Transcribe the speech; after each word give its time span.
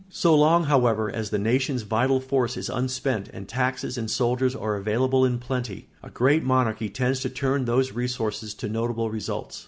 So 0.09 0.33
long, 0.35 0.63
however, 0.63 1.11
as 1.11 1.29
the 1.29 1.37
nation's 1.37 1.83
vital 1.83 2.19
force 2.19 2.57
is 2.57 2.69
unspent 2.71 3.29
and 3.33 3.47
taxes 3.47 3.99
and 3.99 4.09
soldiers 4.09 4.55
are 4.55 4.73
available 4.75 5.23
in 5.25 5.37
plenty, 5.37 5.89
a 6.01 6.09
great 6.09 6.43
monarchy 6.43 6.89
tends 6.89 7.19
to 7.19 7.29
turn 7.29 7.65
those 7.65 7.91
resources 7.91 8.55
to 8.55 8.67
notable 8.67 9.11
results. 9.11 9.59